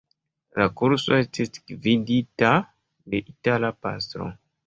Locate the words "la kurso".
0.59-1.13